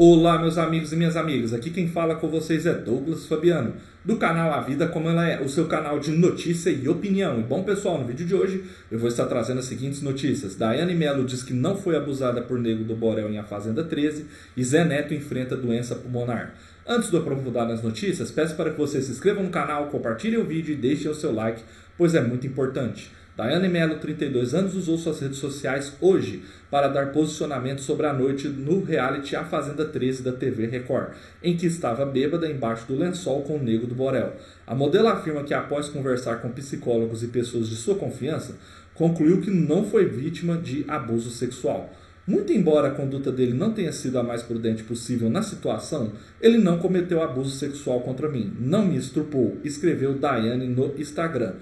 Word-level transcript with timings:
Olá, 0.00 0.38
meus 0.38 0.56
amigos 0.58 0.92
e 0.92 0.96
minhas 0.96 1.16
amigas. 1.16 1.52
Aqui 1.52 1.70
quem 1.70 1.88
fala 1.88 2.14
com 2.14 2.28
vocês 2.28 2.66
é 2.66 2.72
Douglas 2.72 3.26
Fabiano, 3.26 3.74
do 4.04 4.16
canal 4.16 4.52
A 4.52 4.60
Vida 4.60 4.86
Como 4.86 5.08
Ela 5.08 5.28
É, 5.28 5.40
o 5.40 5.48
seu 5.48 5.66
canal 5.66 5.98
de 5.98 6.12
notícia 6.12 6.70
e 6.70 6.88
opinião. 6.88 7.40
E 7.40 7.42
bom, 7.42 7.64
pessoal, 7.64 7.98
no 7.98 8.06
vídeo 8.06 8.24
de 8.24 8.32
hoje 8.32 8.62
eu 8.92 8.96
vou 8.96 9.08
estar 9.08 9.26
trazendo 9.26 9.58
as 9.58 9.64
seguintes 9.64 10.00
notícias. 10.00 10.54
Daiane 10.54 10.94
Melo 10.94 11.24
diz 11.24 11.42
que 11.42 11.52
não 11.52 11.76
foi 11.76 11.96
abusada 11.96 12.40
por 12.40 12.60
Nego 12.60 12.84
do 12.84 12.94
Borel 12.94 13.28
em 13.28 13.38
A 13.38 13.42
Fazenda 13.42 13.82
13 13.82 14.26
e 14.56 14.62
Zé 14.62 14.84
Neto 14.84 15.14
enfrenta 15.14 15.56
doença 15.56 15.96
pulmonar. 15.96 16.54
Antes 16.86 17.10
de 17.10 17.16
eu 17.16 17.20
aprofundar 17.22 17.66
nas 17.66 17.82
notícias, 17.82 18.30
peço 18.30 18.54
para 18.54 18.70
que 18.70 18.78
vocês 18.78 19.04
se 19.04 19.10
inscrevam 19.10 19.42
no 19.42 19.50
canal, 19.50 19.88
compartilhem 19.88 20.38
o 20.38 20.44
vídeo 20.44 20.74
e 20.74 20.76
deixem 20.76 21.10
o 21.10 21.14
seu 21.14 21.34
like, 21.34 21.60
pois 21.96 22.14
é 22.14 22.20
muito 22.20 22.46
importante. 22.46 23.10
Daiane 23.38 23.68
Mello, 23.68 24.00
32 24.00 24.52
anos, 24.52 24.74
usou 24.74 24.98
suas 24.98 25.20
redes 25.20 25.38
sociais 25.38 25.92
hoje 26.00 26.42
para 26.68 26.88
dar 26.88 27.12
posicionamento 27.12 27.80
sobre 27.80 28.04
a 28.04 28.12
noite 28.12 28.48
no 28.48 28.82
reality 28.82 29.36
A 29.36 29.44
Fazenda 29.44 29.84
13 29.84 30.24
da 30.24 30.32
TV 30.32 30.66
Record, 30.66 31.12
em 31.40 31.56
que 31.56 31.64
estava 31.64 32.04
bêbada 32.04 32.50
embaixo 32.50 32.88
do 32.88 32.96
lençol 32.96 33.42
com 33.42 33.54
o 33.54 33.62
Nego 33.62 33.86
do 33.86 33.94
Borel. 33.94 34.32
A 34.66 34.74
modelo 34.74 35.06
afirma 35.06 35.44
que 35.44 35.54
após 35.54 35.88
conversar 35.88 36.42
com 36.42 36.50
psicólogos 36.50 37.22
e 37.22 37.28
pessoas 37.28 37.68
de 37.68 37.76
sua 37.76 37.94
confiança, 37.94 38.56
concluiu 38.92 39.40
que 39.40 39.52
não 39.52 39.84
foi 39.84 40.06
vítima 40.06 40.56
de 40.56 40.84
abuso 40.88 41.30
sexual. 41.30 41.94
Muito 42.26 42.52
embora 42.52 42.88
a 42.88 42.94
conduta 42.94 43.30
dele 43.30 43.54
não 43.54 43.72
tenha 43.72 43.92
sido 43.92 44.18
a 44.18 44.22
mais 44.24 44.42
prudente 44.42 44.82
possível 44.82 45.30
na 45.30 45.42
situação, 45.42 46.10
ele 46.40 46.58
não 46.58 46.78
cometeu 46.78 47.22
abuso 47.22 47.56
sexual 47.56 48.00
contra 48.00 48.28
mim, 48.28 48.52
não 48.58 48.84
me 48.84 48.96
estrupou, 48.96 49.56
escreveu 49.62 50.14
Daiane 50.14 50.66
no 50.66 50.92
Instagram. 50.98 51.54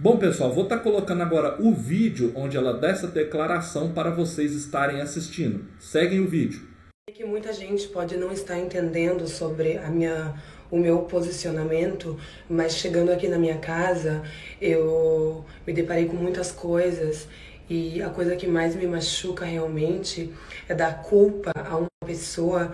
Bom, 0.00 0.16
pessoal, 0.16 0.52
vou 0.52 0.62
estar 0.62 0.76
tá 0.76 0.82
colocando 0.84 1.22
agora 1.22 1.60
o 1.60 1.74
vídeo 1.74 2.32
onde 2.36 2.56
ela 2.56 2.72
dá 2.72 2.90
essa 2.90 3.08
declaração 3.08 3.92
para 3.92 4.12
vocês 4.12 4.52
estarem 4.52 5.00
assistindo. 5.00 5.64
Seguem 5.80 6.20
o 6.20 6.28
vídeo. 6.28 6.68
Que 7.12 7.24
muita 7.24 7.52
gente 7.52 7.88
pode 7.88 8.16
não 8.16 8.30
estar 8.30 8.56
entendendo 8.56 9.26
sobre 9.26 9.76
a 9.78 9.90
minha 9.90 10.40
o 10.70 10.78
meu 10.78 11.00
posicionamento, 11.00 12.16
mas 12.48 12.74
chegando 12.74 13.10
aqui 13.10 13.26
na 13.26 13.38
minha 13.38 13.58
casa, 13.58 14.22
eu 14.60 15.44
me 15.66 15.72
deparei 15.72 16.06
com 16.06 16.14
muitas 16.14 16.52
coisas 16.52 17.26
e 17.68 18.00
a 18.00 18.08
coisa 18.08 18.36
que 18.36 18.46
mais 18.46 18.76
me 18.76 18.86
machuca 18.86 19.44
realmente 19.44 20.32
é 20.68 20.74
dar 20.76 21.02
culpa 21.02 21.50
a 21.56 21.76
uma 21.76 21.88
pessoa 22.06 22.70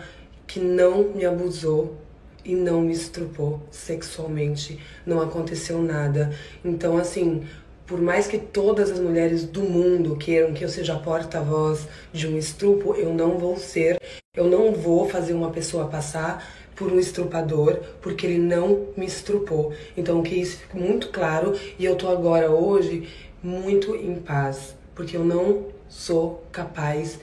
que 0.47 0.61
não 0.61 1.15
me 1.15 1.25
abusou, 1.25 1.97
e 2.45 2.55
não 2.55 2.83
me 2.83 2.93
estrupou 2.93 3.61
sexualmente, 3.71 4.79
não 5.07 5.21
aconteceu 5.21 5.81
nada. 5.81 6.33
Então, 6.65 6.97
assim, 6.97 7.45
por 7.87 8.01
mais 8.01 8.27
que 8.27 8.39
todas 8.39 8.91
as 8.91 8.99
mulheres 8.99 9.45
do 9.45 9.63
mundo 9.63 10.17
queiram 10.17 10.53
que 10.53 10.65
eu 10.65 10.69
seja 10.69 10.97
porta-voz 10.97 11.87
de 12.13 12.27
um 12.27 12.37
estrupo, 12.39 12.95
eu 12.95 13.13
não 13.13 13.39
vou 13.39 13.57
ser. 13.57 13.99
Eu 14.35 14.47
não 14.49 14.73
vou 14.73 15.09
fazer 15.09 15.33
uma 15.33 15.51
pessoa 15.51 15.87
passar 15.87 16.45
por 16.75 16.93
um 16.93 16.99
estrupador, 16.99 17.79
porque 18.01 18.27
ele 18.27 18.39
não 18.39 18.89
me 18.97 19.07
estrupou. 19.07 19.73
Então, 19.97 20.23
que 20.23 20.35
isso 20.35 20.59
fique 20.59 20.77
muito 20.77 21.09
claro 21.09 21.55
e 21.79 21.85
eu 21.85 21.95
tô 21.95 22.09
agora 22.09 22.51
hoje 22.51 23.09
muito 23.43 23.95
em 23.95 24.17
paz, 24.17 24.75
porque 24.95 25.17
eu 25.17 25.25
não 25.25 25.67
sou 25.89 26.43
capaz 26.51 27.21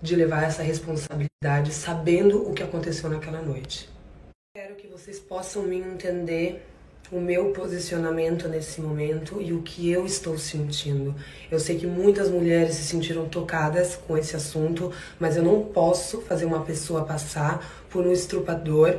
de 0.00 0.14
levar 0.14 0.44
essa 0.44 0.62
responsabilidade 0.62 1.72
sabendo 1.72 2.48
o 2.48 2.52
que 2.52 2.62
aconteceu 2.62 3.08
naquela 3.08 3.40
noite. 3.40 3.95
Espero 4.56 4.74
que 4.74 4.86
vocês 4.86 5.18
possam 5.18 5.64
me 5.64 5.76
entender 5.76 6.64
o 7.12 7.20
meu 7.20 7.52
posicionamento 7.52 8.48
nesse 8.48 8.80
momento 8.80 9.38
e 9.38 9.52
o 9.52 9.60
que 9.60 9.90
eu 9.90 10.06
estou 10.06 10.38
sentindo. 10.38 11.14
Eu 11.50 11.60
sei 11.60 11.76
que 11.78 11.86
muitas 11.86 12.30
mulheres 12.30 12.76
se 12.76 12.84
sentiram 12.84 13.28
tocadas 13.28 13.96
com 13.96 14.16
esse 14.16 14.34
assunto, 14.34 14.90
mas 15.20 15.36
eu 15.36 15.42
não 15.42 15.62
posso 15.62 16.22
fazer 16.22 16.46
uma 16.46 16.64
pessoa 16.64 17.04
passar 17.04 17.86
por 17.90 18.06
um 18.06 18.12
estrupador 18.12 18.98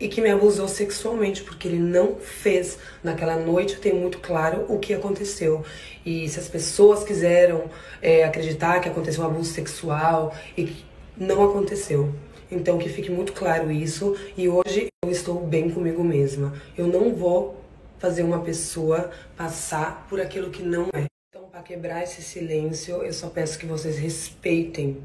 e 0.00 0.08
que 0.08 0.22
me 0.22 0.30
abusou 0.30 0.66
sexualmente, 0.66 1.42
porque 1.42 1.68
ele 1.68 1.78
não 1.78 2.16
fez. 2.16 2.78
Naquela 3.04 3.36
noite 3.36 3.74
eu 3.74 3.80
tenho 3.82 3.96
muito 3.96 4.18
claro 4.20 4.64
o 4.66 4.78
que 4.78 4.94
aconteceu. 4.94 5.62
E 6.06 6.26
se 6.26 6.40
as 6.40 6.48
pessoas 6.48 7.04
quiseram 7.04 7.68
é, 8.00 8.24
acreditar 8.24 8.80
que 8.80 8.88
aconteceu 8.88 9.24
um 9.24 9.26
abuso 9.26 9.52
sexual, 9.52 10.34
e 10.56 10.74
não 11.18 11.44
aconteceu. 11.44 12.14
Então 12.50 12.78
que 12.78 12.88
fique 12.88 13.10
muito 13.10 13.32
claro 13.32 13.70
isso 13.70 14.16
e 14.36 14.48
hoje 14.48 14.88
eu 15.04 15.10
estou 15.10 15.40
bem 15.44 15.70
comigo 15.70 16.02
mesma. 16.04 16.54
Eu 16.76 16.86
não 16.86 17.14
vou 17.14 17.60
fazer 17.98 18.22
uma 18.22 18.40
pessoa 18.40 19.10
passar 19.36 20.06
por 20.08 20.20
aquilo 20.20 20.50
que 20.50 20.62
não 20.62 20.88
é. 20.94 21.06
Então 21.28 21.48
para 21.50 21.62
quebrar 21.62 22.02
esse 22.02 22.22
silêncio, 22.22 23.02
eu 23.02 23.12
só 23.12 23.28
peço 23.28 23.58
que 23.58 23.66
vocês 23.66 23.98
respeitem 23.98 24.98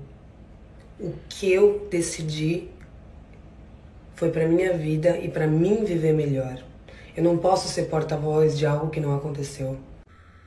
o 0.99 1.13
que 1.27 1.51
eu 1.51 1.87
decidi 1.89 2.69
foi 4.21 4.29
para 4.29 4.47
minha 4.47 4.77
vida 4.77 5.17
e 5.17 5.27
para 5.27 5.47
mim 5.47 5.83
viver 5.83 6.13
melhor. 6.13 6.63
Eu 7.17 7.23
não 7.23 7.39
posso 7.39 7.67
ser 7.67 7.85
porta-voz 7.85 8.55
de 8.55 8.67
algo 8.67 8.91
que 8.91 8.99
não 8.99 9.15
aconteceu. 9.15 9.77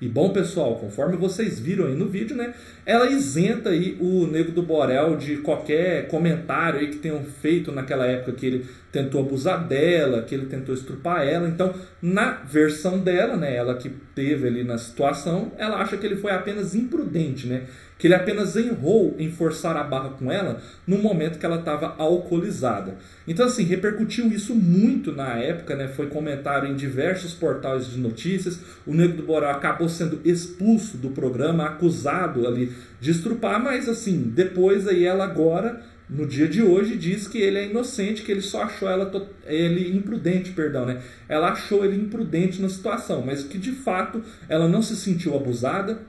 E 0.00 0.09
bom, 0.09 0.31
pessoal, 0.31 0.77
conforme 0.77 1.16
vocês 1.16 1.60
viram 1.60 1.87
aí 1.87 1.94
no 1.94 2.09
vídeo, 2.09 2.37
né, 2.37 2.53
ela 2.84 3.09
isenta 3.09 3.71
aí 3.71 3.97
o 4.00 4.27
Nego 4.27 4.50
do 4.50 4.62
Borel 4.62 5.16
de 5.16 5.37
qualquer 5.37 6.09
comentário 6.09 6.81
aí 6.81 6.88
que 6.88 6.97
tenham 6.97 7.22
feito 7.22 7.71
naquela 7.71 8.04
época 8.04 8.33
que 8.33 8.44
ele 8.44 8.66
tentou 8.94 9.21
abusar 9.22 9.66
dela, 9.66 10.22
que 10.22 10.34
ele 10.34 10.47
tentou 10.47 10.75
estrupar 10.75 11.27
ela. 11.27 11.49
Então, 11.49 11.75
na 12.00 12.33
versão 12.44 12.99
dela, 12.99 13.37
né, 13.37 13.54
ela 13.54 13.75
que 13.77 13.88
teve 14.15 14.47
ali 14.47 14.62
na 14.62 14.78
situação, 14.78 15.50
ela 15.59 15.78
acha 15.78 15.97
que 15.97 16.06
ele 16.06 16.16
foi 16.16 16.31
apenas 16.31 16.75
imprudente, 16.77 17.49
né? 17.49 17.62
Que 17.99 18.06
ele 18.06 18.15
apenas 18.15 18.54
errou 18.54 19.15
em 19.19 19.31
forçar 19.31 19.77
a 19.77 19.83
barra 19.83 20.10
com 20.10 20.31
ela 20.31 20.60
no 20.87 20.99
momento 20.99 21.38
que 21.38 21.47
ela 21.47 21.59
estava 21.59 21.94
alcoolizada. 21.97 22.97
Então, 23.27 23.47
assim, 23.47 23.65
repercutiu 23.65 24.27
isso 24.28 24.54
muito 24.54 25.10
na 25.10 25.38
época, 25.38 25.75
né? 25.75 25.88
Foi 25.88 26.06
comentário 26.06 26.69
em 26.69 26.77
diversos 26.77 27.34
portais 27.34 27.87
de 27.87 27.99
notícias. 27.99 28.60
O 28.87 28.94
Negro 28.94 29.16
do 29.16 29.22
Borel 29.25 29.50
acabou 29.50 29.84
sendo 29.89 30.21
expulso 30.25 30.97
do 30.97 31.11
programa, 31.11 31.67
acusado 31.67 32.47
ali 32.47 32.72
de 33.00 33.11
estrupar, 33.11 33.62
mas 33.62 33.89
assim, 33.89 34.33
depois 34.34 34.87
aí 34.89 35.05
ela 35.05 35.25
agora 35.25 35.83
no 36.09 36.27
dia 36.27 36.47
de 36.47 36.62
hoje 36.62 36.97
diz 36.97 37.27
que 37.27 37.39
ele 37.39 37.59
é 37.59 37.71
inocente, 37.71 38.22
que 38.22 38.31
ele 38.31 38.43
só 38.43 38.65
achou 38.65 38.89
ela 38.89 39.11
ele 39.47 39.97
imprudente, 39.97 40.50
perdão, 40.50 40.84
né? 40.84 41.00
Ela 41.28 41.53
achou 41.53 41.84
ele 41.84 41.97
imprudente 41.97 42.61
na 42.61 42.69
situação, 42.69 43.22
mas 43.25 43.43
que 43.45 43.56
de 43.56 43.72
fato 43.72 44.22
ela 44.49 44.69
não 44.69 44.83
se 44.83 44.97
sentiu 44.97 45.34
abusada 45.34 46.01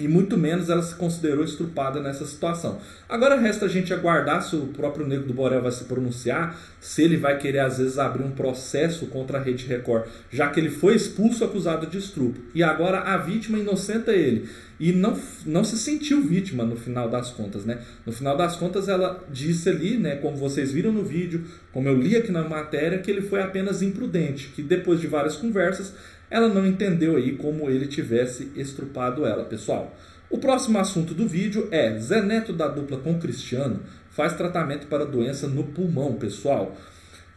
e 0.00 0.08
muito 0.08 0.36
menos 0.36 0.70
ela 0.70 0.82
se 0.82 0.94
considerou 0.94 1.44
estrupada 1.44 2.00
nessa 2.00 2.24
situação. 2.24 2.78
Agora 3.08 3.38
resta 3.38 3.66
a 3.66 3.68
gente 3.68 3.92
aguardar 3.92 4.42
se 4.42 4.56
o 4.56 4.68
próprio 4.68 5.06
Negro 5.06 5.26
do 5.26 5.34
Borel 5.34 5.62
vai 5.62 5.72
se 5.72 5.84
pronunciar, 5.84 6.58
se 6.80 7.02
ele 7.02 7.16
vai 7.16 7.38
querer 7.38 7.60
às 7.60 7.78
vezes 7.78 7.98
abrir 7.98 8.24
um 8.24 8.30
processo 8.30 9.06
contra 9.06 9.38
a 9.38 9.42
Rede 9.42 9.66
Record, 9.66 10.06
já 10.30 10.48
que 10.48 10.58
ele 10.58 10.70
foi 10.70 10.94
expulso 10.94 11.44
acusado 11.44 11.86
de 11.86 11.98
estupro. 11.98 12.42
E 12.54 12.62
agora 12.62 13.00
a 13.00 13.16
vítima 13.18 13.58
inocenta 13.58 14.12
ele. 14.12 14.48
E 14.78 14.92
não, 14.92 15.14
não 15.44 15.62
se 15.62 15.76
sentiu 15.76 16.22
vítima 16.22 16.64
no 16.64 16.74
final 16.74 17.06
das 17.10 17.30
contas, 17.30 17.66
né? 17.66 17.80
No 18.06 18.12
final 18.12 18.34
das 18.34 18.56
contas 18.56 18.88
ela 18.88 19.22
disse 19.30 19.68
ali, 19.68 19.98
né, 19.98 20.16
como 20.16 20.38
vocês 20.38 20.72
viram 20.72 20.90
no 20.90 21.04
vídeo, 21.04 21.44
como 21.70 21.86
eu 21.86 21.94
li 21.94 22.16
aqui 22.16 22.32
na 22.32 22.42
matéria, 22.48 22.98
que 22.98 23.10
ele 23.10 23.20
foi 23.20 23.42
apenas 23.42 23.82
imprudente, 23.82 24.48
que 24.56 24.62
depois 24.62 24.98
de 24.98 25.06
várias 25.06 25.36
conversas 25.36 25.92
ela 26.30 26.48
não 26.48 26.66
entendeu 26.66 27.16
aí 27.16 27.36
como 27.36 27.68
ele 27.68 27.86
tivesse 27.86 28.52
estrupado 28.54 29.26
ela, 29.26 29.44
pessoal. 29.44 29.94
O 30.30 30.38
próximo 30.38 30.78
assunto 30.78 31.12
do 31.12 31.26
vídeo 31.26 31.66
é 31.72 31.98
Zé 31.98 32.22
Neto 32.22 32.52
da 32.52 32.68
dupla 32.68 32.98
com 32.98 33.18
Cristiano 33.18 33.80
faz 34.10 34.34
tratamento 34.34 34.86
para 34.86 35.04
doença 35.04 35.48
no 35.48 35.64
pulmão, 35.64 36.14
pessoal. 36.14 36.76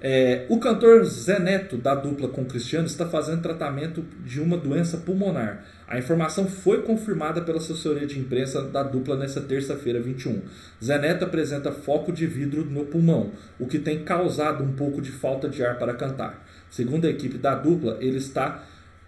É, 0.05 0.45
o 0.49 0.59
cantor 0.59 1.05
Zé 1.05 1.39
Neto, 1.39 1.77
da 1.77 1.95
dupla 1.95 2.27
com 2.27 2.43
Cristiano, 2.43 2.85
está 2.85 3.07
fazendo 3.07 3.41
tratamento 3.41 4.03
de 4.25 4.41
uma 4.41 4.57
doença 4.57 4.97
pulmonar. 4.97 5.63
A 5.87 5.97
informação 5.97 6.45
foi 6.45 6.81
confirmada 6.81 7.41
pela 7.41 7.57
assessoria 7.57 8.05
de 8.05 8.19
imprensa 8.19 8.63
da 8.63 8.83
dupla 8.83 9.15
nesta 9.15 9.39
terça-feira 9.39 10.01
21. 10.01 10.41
Zé 10.83 10.99
Neto 10.99 11.23
apresenta 11.23 11.71
foco 11.71 12.11
de 12.11 12.27
vidro 12.27 12.65
no 12.65 12.85
pulmão, 12.85 13.31
o 13.57 13.65
que 13.65 13.79
tem 13.79 14.03
causado 14.03 14.61
um 14.61 14.73
pouco 14.73 15.01
de 15.01 15.09
falta 15.09 15.47
de 15.47 15.63
ar 15.63 15.79
para 15.79 15.93
cantar. 15.93 16.45
Segundo 16.69 17.05
a 17.05 17.09
equipe 17.09 17.37
da 17.37 17.55
dupla, 17.55 17.97
ele 18.01 18.17
está 18.17 18.61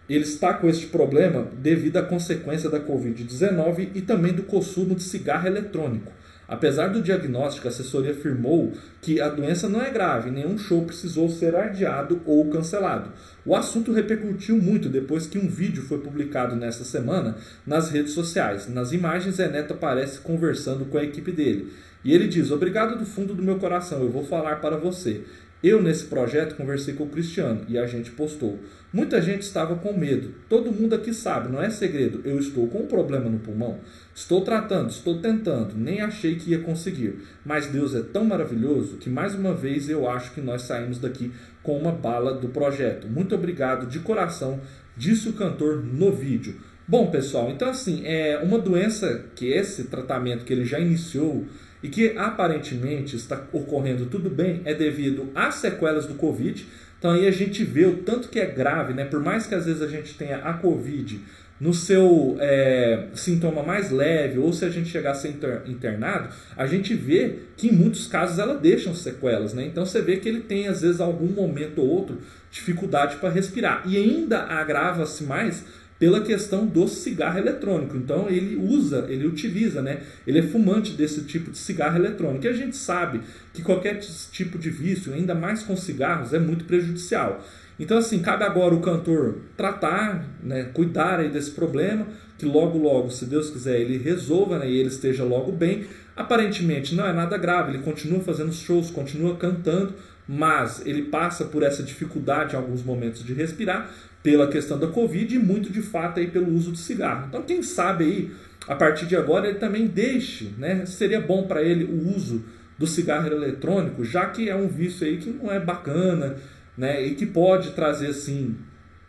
ele 0.10 0.24
está 0.24 0.54
com 0.54 0.70
este 0.70 0.88
problema 0.88 1.48
devido 1.58 1.98
à 1.98 2.04
consequência 2.04 2.70
da 2.70 2.80
Covid-19 2.80 3.90
e 3.96 4.02
também 4.02 4.34
do 4.34 4.44
consumo 4.44 4.96
de 4.96 5.04
cigarro 5.04 5.48
eletrônico. 5.48 6.12
Apesar 6.48 6.90
do 6.90 7.02
diagnóstico, 7.02 7.68
a 7.68 7.72
assessoria 7.72 8.12
afirmou 8.12 8.72
que 9.02 9.20
a 9.20 9.30
doença 9.30 9.68
não 9.68 9.82
é 9.82 9.90
grave, 9.90 10.30
nenhum 10.30 10.58
show 10.58 10.84
precisou 10.84 11.28
ser 11.28 11.56
adiado 11.56 12.22
ou 12.24 12.48
cancelado. 12.50 13.10
O 13.44 13.56
assunto 13.56 13.92
repercutiu 13.92 14.58
muito 14.58 14.88
depois 14.88 15.26
que 15.26 15.40
um 15.40 15.48
vídeo 15.48 15.82
foi 15.82 15.98
publicado 15.98 16.56
nesta 16.56 16.84
semana 16.84 17.38
nas 17.66 17.90
redes 17.90 18.14
sociais. 18.14 18.70
Nas 18.70 18.92
imagens, 18.92 19.40
Neto 19.40 19.74
aparece 19.74 20.20
conversando 20.20 20.86
com 20.86 21.00
a 21.00 21.04
equipe 21.04 21.32
dele. 21.32 21.74
E 22.04 22.14
ele 22.14 22.28
diz: 22.28 22.52
Obrigado 22.52 23.00
do 23.00 23.06
fundo 23.06 23.34
do 23.34 23.42
meu 23.42 23.58
coração, 23.58 24.04
eu 24.04 24.12
vou 24.12 24.24
falar 24.24 24.58
para 24.58 24.78
você. 24.78 25.24
Eu, 25.64 25.82
nesse 25.82 26.06
projeto, 26.06 26.56
conversei 26.56 26.94
com 26.94 27.06
o 27.06 27.10
Cristiano 27.10 27.66
e 27.68 27.78
a 27.78 27.88
gente 27.88 28.12
postou. 28.12 28.60
Muita 28.94 29.22
gente 29.22 29.42
estava 29.42 29.76
com 29.76 29.92
medo. 29.92 30.34
Todo 30.48 30.72
mundo 30.72 30.94
aqui 30.94 31.14
sabe, 31.14 31.52
não 31.52 31.62
é 31.62 31.70
segredo. 31.70 32.22
Eu 32.24 32.38
estou 32.38 32.68
com 32.68 32.80
um 32.80 32.88
problema 32.88 33.30
no 33.30 33.40
pulmão. 33.40 33.80
Estou 34.14 34.42
tratando, 34.42 34.90
estou 34.90 35.20
tentando. 35.20 35.76
Nem 35.76 36.02
achei 36.02 36.36
que 36.36 36.52
ia 36.52 36.60
conseguir. 36.60 37.16
Mas 37.44 37.68
Deus 37.68 37.96
é 37.96 38.02
tão 38.02 38.24
maravilhoso 38.24 38.98
que, 38.98 39.10
mais 39.10 39.34
uma 39.34 39.54
vez, 39.54 39.90
eu 39.90 40.08
acho 40.08 40.34
que 40.34 40.42
nós 40.42 40.62
saímos 40.62 41.00
daqui 41.00 41.32
com 41.64 41.78
uma 41.78 41.92
bala 41.92 42.34
do 42.36 42.50
projeto. 42.50 43.08
Muito 43.08 43.34
obrigado 43.34 43.88
de 43.88 44.00
coração, 44.00 44.62
disse 44.96 45.28
o 45.28 45.34
cantor 45.34 45.84
no 45.84 46.12
vídeo. 46.12 46.56
Bom, 46.88 47.10
pessoal, 47.10 47.50
então 47.50 47.68
assim, 47.68 48.04
é 48.06 48.38
uma 48.44 48.60
doença 48.60 49.26
que 49.36 49.48
esse 49.48 49.86
tratamento 49.86 50.46
que 50.46 50.54
ele 50.54 50.64
já 50.64 50.80
iniciou 50.80 51.44
e 51.86 51.88
que 51.88 52.18
aparentemente 52.18 53.16
está 53.16 53.44
ocorrendo 53.54 54.08
tudo 54.08 54.28
bem 54.28 54.60
é 54.66 54.74
devido 54.74 55.30
às 55.36 55.56
sequelas 55.56 56.08
do 56.08 56.16
Covid. 56.16 56.66
Então 56.98 57.12
aí 57.12 57.28
a 57.28 57.32
gente 57.32 57.64
vê 57.64 57.86
o 57.86 57.98
tanto 57.98 58.28
que 58.28 58.40
é 58.40 58.46
grave, 58.48 58.92
né? 58.92 59.06
Por 59.06 59.22
mais 59.22 59.46
que 59.46 59.54
às 59.54 59.68
vezes 59.68 59.84
a 59.84 59.88
gente 59.88 60.16
tenha 60.16 60.38
a 60.38 60.54
Covid 60.54 61.22
no 61.62 61.76
seu 61.76 62.38
é, 62.40 63.06
sintoma 63.14 63.62
mais 63.62 63.92
leve, 63.92 64.40
ou 64.40 64.52
se 64.52 64.66
a 64.66 64.70
gente 64.70 64.90
chegar 64.90 65.12
a 65.12 65.14
ser 65.14 65.38
internado, 65.68 66.30
a 66.58 66.66
gente 66.66 66.96
vê 66.96 67.36
que 67.56 67.68
em 67.68 67.72
muitos 67.72 68.08
casos 68.08 68.40
ela 68.40 68.56
deixa 68.56 68.92
sequelas, 68.96 69.54
né? 69.54 69.64
Então 69.64 69.86
você 69.86 70.02
vê 70.02 70.18
que 70.18 70.28
ele 70.28 70.42
tem, 70.42 70.68
às 70.68 70.82
vezes, 70.82 71.00
algum 71.00 71.28
momento 71.28 71.82
ou 71.82 71.88
outro, 71.88 72.18
dificuldade 72.50 73.18
para 73.18 73.30
respirar. 73.30 73.84
E 73.86 73.96
ainda 73.96 74.40
agrava-se 74.40 75.24
mais 75.24 75.64
pela 75.98 76.22
questão 76.22 76.66
do 76.66 76.88
cigarro 76.88 77.40
eletrônico. 77.40 77.96
Então 77.96 78.30
ele 78.30 78.56
usa, 78.56 79.06
ele 79.10 79.26
utiliza, 79.26 79.82
né? 79.82 80.02
Ele 80.28 80.40
é 80.40 80.44
fumante 80.44 80.92
desse 80.94 81.22
tipo 81.24 81.52
de 81.52 81.58
cigarro 81.58 81.98
eletrônico. 81.98 82.46
E 82.46 82.50
a 82.50 82.54
gente 82.54 82.76
sabe 82.76 83.22
que 83.54 83.62
qualquer 83.62 84.00
tipo 84.32 84.58
de 84.58 84.70
vício, 84.70 85.14
ainda 85.14 85.34
mais 85.34 85.64
com 85.64 85.76
cigarros, 85.76 86.34
é 86.34 86.40
muito 86.40 86.66
prejudicial. 86.66 87.44
Então 87.80 87.98
assim, 87.98 88.20
cabe 88.20 88.44
agora 88.44 88.74
o 88.74 88.82
cantor 88.82 89.38
tratar, 89.58 90.26
né, 90.44 90.70
cuidar 90.74 91.20
aí 91.20 91.30
desse 91.30 91.52
problema, 91.52 92.08
que 92.38 92.46
logo 92.46 92.78
logo, 92.78 93.10
se 93.10 93.26
Deus 93.26 93.50
quiser, 93.50 93.80
ele 93.80 93.98
resolva, 93.98 94.60
né, 94.60 94.70
e 94.70 94.78
ele 94.78 94.90
esteja 94.90 95.24
logo 95.24 95.52
bem. 95.52 95.86
Aparentemente 96.16 96.96
não 96.96 97.06
é 97.06 97.12
nada 97.12 97.38
grave, 97.38 97.72
ele 97.72 97.84
continua 97.84 98.22
fazendo 98.22 98.54
shows, 98.54 98.90
continua 98.90 99.36
cantando, 99.36 99.94
mas 100.28 100.86
ele 100.86 101.04
passa 101.04 101.46
por 101.46 101.64
essa 101.64 101.84
dificuldade 101.84 102.54
em 102.54 102.58
alguns 102.58 102.82
momentos 102.82 103.24
de 103.24 103.34
respirar 103.34 103.92
pela 104.26 104.48
questão 104.48 104.80
da 104.80 104.88
Covid 104.88 105.36
e 105.36 105.38
muito 105.38 105.72
de 105.72 105.84
fato 105.84 106.20
aí 106.20 106.26
pelo 106.26 106.52
uso 106.52 106.72
de 106.72 106.80
cigarro. 106.80 107.28
Então, 107.28 107.44
quem 107.44 107.62
sabe 107.62 108.04
aí, 108.04 108.32
a 108.68 108.74
partir 108.74 109.06
de 109.06 109.16
agora, 109.16 109.48
ele 109.48 109.60
também 109.60 109.86
deixe, 109.86 110.52
né? 110.58 110.84
Seria 110.88 111.22
bom 111.22 111.44
para 111.44 111.62
ele 111.62 111.84
o 111.84 112.16
uso 112.16 112.44
do 112.76 112.88
cigarro 112.88 113.28
eletrônico, 113.28 114.04
já 114.04 114.26
que 114.26 114.50
é 114.50 114.56
um 114.56 114.68
vício 114.68 115.06
aí 115.06 115.18
que 115.18 115.30
não 115.30 115.52
é 115.52 115.60
bacana, 115.60 116.38
né? 116.76 117.06
E 117.06 117.14
que 117.14 117.28
pode 117.28 117.74
trazer 117.74 118.08
assim 118.08 118.56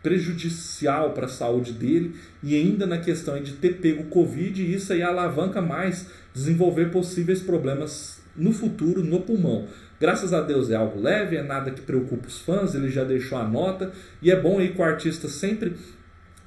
prejudicial 0.02 1.12
para 1.14 1.24
a 1.24 1.30
saúde 1.30 1.72
dele 1.72 2.14
e 2.42 2.54
ainda 2.54 2.86
na 2.86 2.98
questão 2.98 3.42
de 3.42 3.54
ter 3.54 3.78
pego 3.78 4.04
Covid, 4.04 4.70
isso 4.70 4.92
aí 4.92 5.02
alavanca 5.02 5.62
mais 5.62 6.10
desenvolver 6.34 6.90
possíveis 6.90 7.40
problemas 7.40 8.20
no 8.36 8.52
futuro 8.52 9.02
no 9.02 9.22
pulmão. 9.22 9.66
Graças 9.98 10.32
a 10.32 10.42
Deus 10.42 10.70
é 10.70 10.76
algo 10.76 11.00
leve, 11.00 11.36
é 11.36 11.42
nada 11.42 11.70
que 11.70 11.80
preocupa 11.80 12.28
os 12.28 12.40
fãs, 12.40 12.74
ele 12.74 12.90
já 12.90 13.02
deixou 13.02 13.38
a 13.38 13.48
nota 13.48 13.92
e 14.20 14.30
é 14.30 14.38
bom 14.38 14.58
aí 14.58 14.72
que 14.72 14.80
o 14.80 14.84
artista 14.84 15.28
sempre 15.28 15.74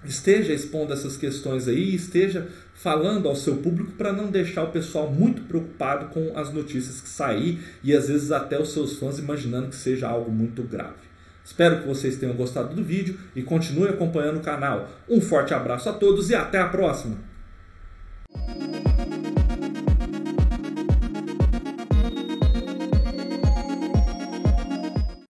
esteja 0.06 0.54
expondo 0.54 0.94
essas 0.94 1.18
questões 1.18 1.68
aí, 1.68 1.94
esteja 1.94 2.48
falando 2.74 3.28
ao 3.28 3.36
seu 3.36 3.58
público 3.58 3.92
para 3.94 4.14
não 4.14 4.30
deixar 4.30 4.64
o 4.64 4.72
pessoal 4.72 5.12
muito 5.12 5.42
preocupado 5.42 6.08
com 6.08 6.38
as 6.38 6.54
notícias 6.54 7.02
que 7.02 7.10
sair 7.10 7.60
e 7.84 7.94
às 7.96 8.08
vezes 8.08 8.32
até 8.32 8.60
os 8.60 8.72
seus 8.72 8.98
fãs 8.98 9.20
imaginando 9.20 9.70
que 9.70 9.76
seja 9.76 10.08
algo 10.08 10.32
muito 10.32 10.64
grave. 10.64 11.10
Espero 11.44 11.82
que 11.82 11.88
vocês 11.88 12.16
tenham 12.16 12.36
gostado 12.36 12.76
do 12.76 12.84
vídeo 12.84 13.18
e 13.36 13.42
continue 13.42 13.90
acompanhando 13.90 14.38
o 14.38 14.44
canal. 14.44 14.88
Um 15.10 15.20
forte 15.20 15.54
abraço 15.54 15.90
a 15.90 15.94
todos 15.94 16.30
e 16.30 16.36
até 16.36 16.60
a 16.60 16.70
próxima! 16.70 17.29